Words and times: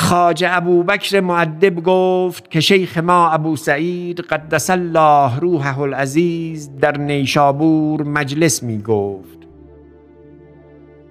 خاج 0.00 0.44
ابوبکر 0.48 1.20
معدب 1.20 1.82
گفت 1.82 2.50
که 2.50 2.60
شیخ 2.60 2.98
ما 2.98 3.30
ابو 3.30 3.56
سعید 3.56 4.20
قدس 4.20 4.70
الله 4.70 5.38
روحه 5.40 5.78
العزیز 5.78 6.70
در 6.80 6.98
نیشابور 6.98 8.02
مجلس 8.02 8.62
می 8.62 8.82
گفت. 8.82 9.38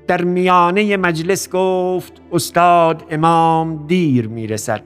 در 0.08 0.24
میانه 0.24 0.98
مجلس 0.98 1.50
گفت 1.50 2.22
استاد 2.32 3.04
امام 3.10 3.88
دیر 3.88 4.28
می 4.28 4.48
رسد. 4.48 4.82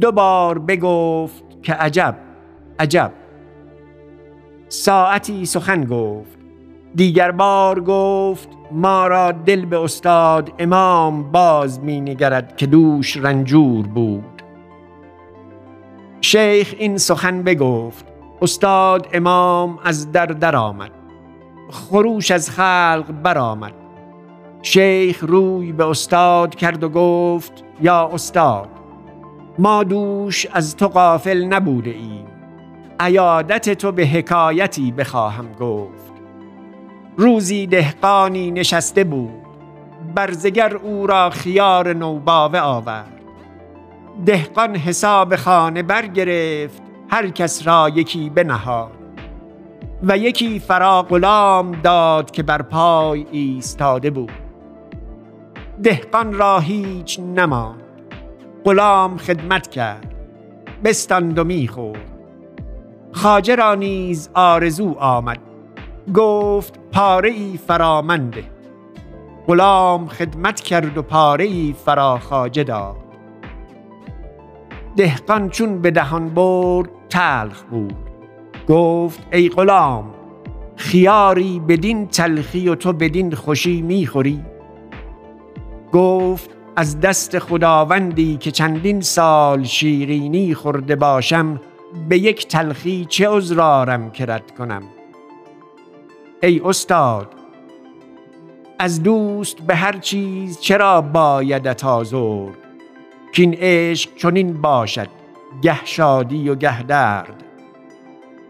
دو 0.00 0.12
بار 0.12 0.58
بگفت 0.58 1.44
که 1.62 1.74
عجب 1.74 2.16
عجب. 2.78 3.12
ساعتی 4.68 5.46
سخن 5.46 5.84
گفت. 5.84 6.38
دیگر 6.94 7.30
بار 7.30 7.80
گفت 7.80 8.48
ما 8.76 9.06
را 9.06 9.32
دل 9.32 9.64
به 9.64 9.78
استاد 9.78 10.52
امام 10.58 11.32
باز 11.32 11.80
می 11.80 12.00
نگرد 12.00 12.56
که 12.56 12.66
دوش 12.66 13.16
رنجور 13.16 13.86
بود. 13.86 14.42
شیخ 16.20 16.74
این 16.78 16.98
سخن 16.98 17.42
بگفت 17.42 18.06
استاد 18.42 19.08
امام 19.12 19.78
از 19.84 20.12
در 20.12 20.26
در 20.26 20.56
آمد 20.56 20.90
خروش 21.70 22.30
از 22.30 22.50
خلق 22.50 23.04
برآمد. 23.22 23.74
شیخ 24.62 25.24
روی 25.28 25.72
به 25.72 25.88
استاد 25.88 26.54
کرد 26.54 26.84
و 26.84 26.88
گفت 26.88 27.64
یا 27.80 28.10
استاد 28.12 28.68
ما 29.58 29.84
دوش 29.84 30.46
از 30.52 30.76
تو 30.76 30.88
قافل 30.88 31.44
نبوده 31.44 31.90
ایم. 31.90 32.26
عیادت 33.00 33.74
تو 33.74 33.92
به 33.92 34.06
حکایتی 34.06 34.92
بخواهم 34.92 35.52
گفت. 35.52 36.13
روزی 37.16 37.66
دهقانی 37.66 38.50
نشسته 38.50 39.04
بود. 39.04 39.44
برزگر 40.14 40.76
او 40.76 41.06
را 41.06 41.30
خیار 41.30 41.92
نوباوه 41.92 42.58
آورد. 42.58 43.20
دهقان 44.26 44.76
حساب 44.76 45.36
خانه 45.36 45.82
برگرفت 45.82 46.82
هر 47.08 47.28
کس 47.28 47.66
را 47.66 47.88
یکی 47.88 48.30
بنهاد. 48.30 48.90
و 50.02 50.18
یکی 50.18 50.58
فرا 50.58 51.02
غلام 51.02 51.72
داد 51.72 52.30
که 52.30 52.42
بر 52.42 52.62
پای 52.62 53.26
ایستاده 53.30 54.10
بود. 54.10 54.32
دهقان 55.82 56.32
را 56.32 56.58
هیچ 56.58 57.20
نماند. 57.20 57.82
غلام 58.64 59.16
خدمت 59.16 59.66
کرد. 59.66 60.14
بستاند 60.84 61.38
و 61.38 61.44
می‌خورد. 61.44 62.10
خاجه 63.12 63.54
را 63.54 63.74
نیز 63.74 64.30
آرزو 64.34 64.94
آمد. 64.98 65.53
گفت 66.12 66.78
پاره 66.92 67.30
ای 67.30 67.58
فرامنده. 67.66 68.44
غلام 69.46 70.06
خدمت 70.06 70.60
کرد 70.60 70.98
و 70.98 71.02
پاره 71.02 71.44
ای 71.44 71.74
فرا 71.84 72.18
خاجه 72.18 72.64
داد. 72.64 72.96
دهقان 74.96 75.48
چون 75.48 75.82
به 75.82 75.90
دهان 75.90 76.28
برد 76.28 76.88
تلخ 77.08 77.62
بود. 77.62 77.96
گفت 78.68 79.26
ای 79.32 79.48
غلام 79.48 80.14
خیاری 80.76 81.60
بدین 81.60 82.06
تلخی 82.06 82.68
و 82.68 82.74
تو 82.74 82.92
بدین 82.92 83.34
خوشی 83.34 83.82
می‌خوری. 83.82 84.44
گفت 85.92 86.50
از 86.76 87.00
دست 87.00 87.38
خداوندی 87.38 88.36
که 88.36 88.50
چندین 88.50 89.00
سال 89.00 89.62
شیرینی 89.62 90.54
خورده 90.54 90.96
باشم 90.96 91.60
به 92.08 92.18
یک 92.18 92.48
تلخی 92.48 93.04
چه 93.04 93.28
عذرارم 93.28 94.10
کرد 94.10 94.54
کنم؟ 94.58 94.82
ای 96.44 96.60
استاد. 96.64 97.28
از 98.78 99.02
دوست 99.02 99.56
به 99.56 99.74
هر 99.74 99.98
چیز 99.98 100.60
چرا 100.60 101.00
بایدت 101.00 101.84
آزرد؟ 101.84 102.54
که 103.32 103.42
این 103.42 103.54
عشق 103.54 104.10
چنین 104.16 104.60
باشد 104.60 105.08
گه 105.62 105.84
شادی 105.84 106.48
و 106.48 106.54
گه 106.54 106.82
درد. 106.82 107.44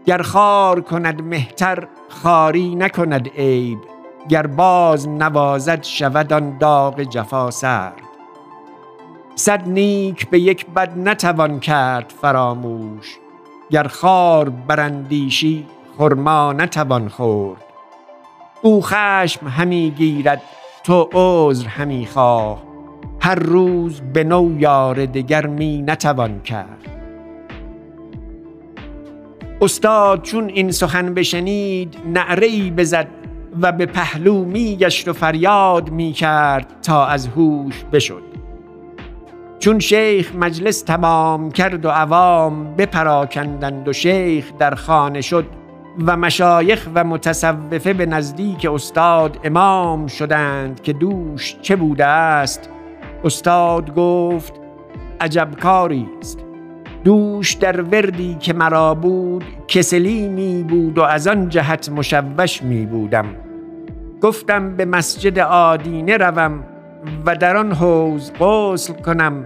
گر 0.05 0.21
خار 0.21 0.81
کند 0.81 1.21
مهتر 1.21 1.87
خاری 2.09 2.75
نکند 2.75 3.29
عیب. 3.37 3.79
گر 4.29 4.47
باز 4.47 5.09
نوازد 5.09 5.83
شود 5.83 6.33
آن 6.33 6.57
داغ 6.57 7.03
جفا 7.03 7.51
سرد. 7.51 8.01
صد 9.35 9.67
نیک 9.67 10.29
به 10.29 10.39
یک 10.39 10.65
بد 10.65 10.97
نتوان 10.97 11.59
کرد 11.59 12.13
فراموش. 12.21 13.17
گر 13.69 13.87
خار 13.87 14.49
برندیشی 14.49 15.65
خرما 15.97 16.53
نتوان 16.53 17.09
خورد. 17.09 17.64
او 18.65 18.81
خشم 18.81 19.47
همی 19.47 19.91
گیرد 19.97 20.41
تو 20.83 21.09
عذر 21.13 21.67
همی 21.67 22.05
خواه. 22.05 22.63
هر 23.21 23.35
روز 23.35 24.01
به 24.13 24.23
نو 24.23 24.59
یار 24.59 25.05
دگر 25.05 25.45
می 25.45 25.81
نتوان 25.81 26.41
کرد. 26.41 26.87
استاد 29.61 30.21
چون 30.21 30.49
این 30.49 30.71
سخن 30.71 31.13
بشنید 31.13 31.97
نعره 32.13 32.47
ای 32.47 32.71
بزد 32.71 33.07
و 33.61 33.71
به 33.71 33.85
پهلو 33.85 34.45
می 34.45 34.77
گشت 34.77 35.07
و 35.07 35.13
فریاد 35.13 35.89
می 35.89 36.11
کرد 36.11 36.81
تا 36.81 37.05
از 37.05 37.27
هوش 37.27 37.83
بشد. 37.91 38.23
چون 39.59 39.79
شیخ 39.79 40.35
مجلس 40.35 40.81
تمام 40.81 41.51
کرد 41.51 41.85
و 41.85 41.89
عوام 41.89 42.75
بپراکندند 42.75 43.87
و 43.87 43.93
شیخ 43.93 44.51
در 44.59 44.75
خانه 44.75 45.21
شد 45.21 45.45
و 45.99 46.17
مشایخ 46.17 46.87
و 46.95 47.03
متصوفه 47.03 47.93
به 47.93 48.05
نزدیک 48.05 48.65
استاد 48.65 49.39
امام 49.43 50.07
شدند 50.07 50.81
که 50.81 50.93
دوش 50.93 51.55
چه 51.61 51.75
بوده 51.75 52.05
است. 52.05 52.69
استاد 53.23 53.95
گفت 53.95 54.53
عجب 55.21 55.49
کاری 55.61 56.07
است. 56.19 56.39
دوش 57.03 57.53
در 57.53 57.81
وردی 57.81 58.37
که 58.39 58.53
مرا 58.53 58.93
بود 58.93 59.43
کسلی 59.67 60.27
می 60.27 60.63
بود 60.63 60.97
و 60.97 61.01
از 61.01 61.27
آن 61.27 61.49
جهت 61.49 61.89
مشوش 61.89 62.63
می 62.63 62.85
بودم. 62.85 63.25
گفتم 64.21 64.75
به 64.75 64.85
مسجد 64.85 65.39
آدینه 65.39 66.17
روم 66.17 66.63
و 67.25 67.35
در 67.35 67.57
آن 67.57 67.71
حوز 67.71 68.31
غسل 68.39 68.93
کنم 68.93 69.45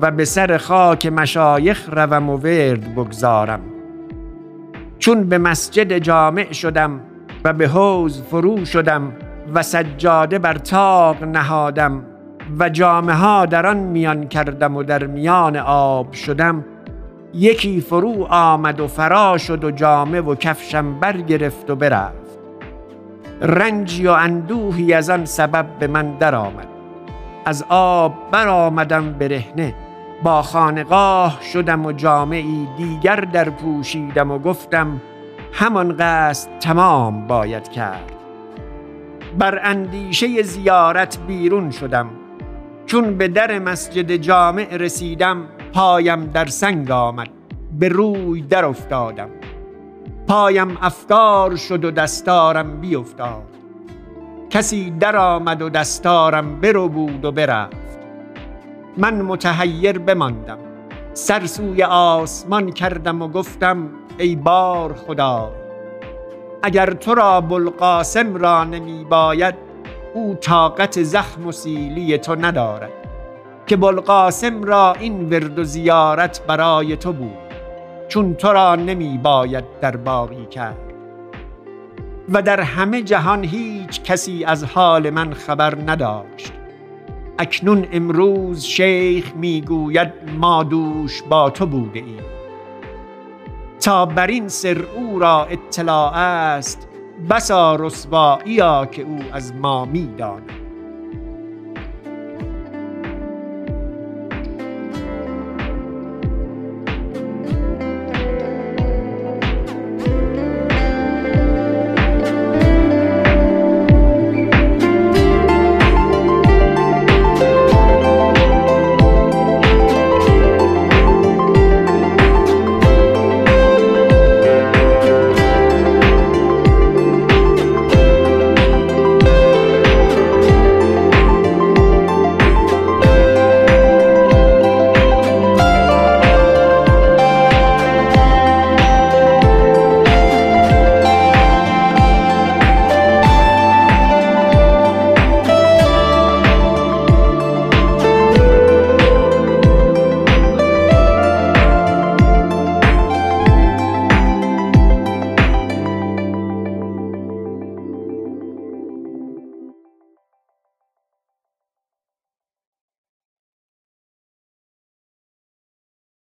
و 0.00 0.10
به 0.10 0.24
سر 0.24 0.56
خاک 0.56 1.06
مشایخ 1.06 1.88
روم 1.92 2.30
و 2.30 2.36
ورد 2.36 2.94
بگذارم. 2.94 3.75
چون 5.06 5.28
به 5.28 5.38
مسجد 5.38 5.98
جامع 5.98 6.52
شدم 6.52 7.00
و 7.44 7.52
به 7.52 7.68
حوز 7.68 8.22
فرو 8.22 8.64
شدم 8.64 9.12
و 9.54 9.62
سجاده 9.62 10.38
بر 10.38 10.54
تاق 10.54 11.24
نهادم 11.24 12.04
و 12.58 12.68
جامعه 12.68 13.16
ها 13.16 13.46
در 13.46 13.66
آن 13.66 13.76
میان 13.76 14.28
کردم 14.28 14.76
و 14.76 14.82
در 14.82 15.06
میان 15.06 15.56
آب 15.56 16.12
شدم 16.12 16.64
یکی 17.34 17.80
فرو 17.80 18.26
آمد 18.30 18.80
و 18.80 18.86
فرا 18.86 19.38
شد 19.38 19.64
و 19.64 19.70
جامه 19.70 20.20
و 20.20 20.34
کفشم 20.34 21.00
برگرفت 21.00 21.70
و 21.70 21.76
برفت. 21.76 22.38
رنجی 23.42 24.06
و 24.06 24.10
اندوهی 24.10 24.92
از 24.92 25.10
آن 25.10 25.24
سبب 25.24 25.66
به 25.78 25.86
من 25.86 26.18
درآمد 26.18 26.68
از 27.44 27.64
آب 27.68 28.14
برآمدم 28.30 29.12
برهنه. 29.12 29.74
با 30.22 30.42
خانقاه 30.42 31.40
شدم 31.52 31.86
و 31.86 31.92
جامعی 31.92 32.68
دیگر 32.76 33.16
در 33.16 33.50
پوشیدم 33.50 34.30
و 34.30 34.38
گفتم 34.38 35.00
همان 35.52 35.96
قصد 35.98 36.58
تمام 36.58 37.26
باید 37.26 37.68
کرد. 37.68 38.12
بر 39.38 39.60
اندیشه 39.62 40.42
زیارت 40.42 41.18
بیرون 41.26 41.70
شدم. 41.70 42.10
چون 42.86 43.18
به 43.18 43.28
در 43.28 43.58
مسجد 43.58 44.16
جامع 44.16 44.76
رسیدم 44.76 45.48
پایم 45.72 46.26
در 46.26 46.46
سنگ 46.46 46.90
آمد 46.90 47.28
به 47.78 47.88
روی 47.88 48.42
در 48.42 48.64
افتادم. 48.64 49.28
پایم 50.28 50.78
افکار 50.82 51.56
شد 51.56 51.84
و 51.84 51.90
دستارم 51.90 52.80
بیافتاد 52.80 53.42
کسی 54.50 54.90
در 54.90 55.16
آمد 55.16 55.62
و 55.62 55.68
دستارم 55.68 56.60
برو 56.60 56.88
بود 56.88 57.24
و 57.24 57.32
برفت. 57.32 57.85
من 58.96 59.22
متحیر 59.22 59.98
بماندم. 59.98 60.58
سر 61.14 61.46
سوی 61.46 61.82
آسمان 61.82 62.72
کردم 62.72 63.22
و 63.22 63.28
گفتم 63.28 63.88
ای 64.18 64.36
بار 64.36 64.94
خدا 64.94 65.52
اگر 66.62 66.92
تو 66.92 67.14
را 67.14 67.40
بلقاسم 67.40 68.36
را 68.36 68.64
نمی 68.64 69.04
باید 69.04 69.54
او 70.14 70.34
طاقت 70.34 71.02
زخم 71.02 71.46
و 71.46 71.52
سیلی 71.52 72.18
تو 72.18 72.34
ندارد 72.34 72.92
که 73.66 73.76
بلقاسم 73.76 74.62
را 74.62 74.92
این 74.92 75.28
ورد 75.28 75.58
و 75.58 75.64
زیارت 75.64 76.46
برای 76.46 76.96
تو 76.96 77.12
بود 77.12 77.38
چون 78.08 78.34
تو 78.34 78.52
را 78.52 78.74
نمی 78.74 79.18
باید 79.18 79.64
در 79.80 79.96
باقی 79.96 80.46
کرد. 80.46 80.86
و 82.28 82.42
در 82.42 82.60
همه 82.60 83.02
جهان 83.02 83.44
هیچ 83.44 84.02
کسی 84.02 84.44
از 84.44 84.64
حال 84.64 85.10
من 85.10 85.32
خبر 85.32 85.74
نداشت. 85.86 86.52
اکنون 87.38 87.86
امروز 87.92 88.64
شیخ 88.64 89.32
می‌گوید 89.36 90.12
ما 90.38 90.62
دوش 90.62 91.22
با 91.22 91.50
تو 91.50 91.66
بوده 91.66 91.98
ایم. 91.98 92.22
تا 93.80 94.06
بر 94.06 94.26
این 94.26 94.48
سر 94.48 94.82
او 94.96 95.18
را 95.18 95.44
اطلاع 95.44 96.16
است 96.16 96.88
بسا 97.30 97.76
رسواییا 97.76 98.86
که 98.86 99.02
او 99.02 99.18
از 99.32 99.54
ما 99.54 99.84
می‌داند. 99.84 100.65